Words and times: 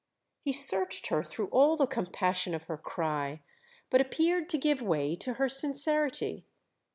He 0.39 0.51
searched 0.51 1.09
her 1.09 1.23
through 1.23 1.45
all 1.49 1.77
the 1.77 1.85
compassion 1.85 2.55
of 2.55 2.63
her 2.63 2.75
cry, 2.79 3.41
but 3.91 4.01
appeared 4.01 4.49
to 4.49 4.57
give 4.57 4.81
way 4.81 5.15
to 5.17 5.33
her 5.33 5.47
sincerity. 5.47 6.43